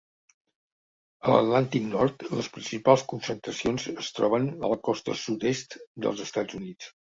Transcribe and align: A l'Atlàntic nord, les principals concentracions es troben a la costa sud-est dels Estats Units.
A 1.27 1.33
l'Atlàntic 1.35 1.85
nord, 1.89 2.25
les 2.39 2.49
principals 2.57 3.05
concentracions 3.13 3.87
es 3.95 4.11
troben 4.21 4.51
a 4.57 4.75
la 4.75 4.81
costa 4.91 5.19
sud-est 5.29 5.81
dels 6.07 6.29
Estats 6.31 6.63
Units. 6.65 6.95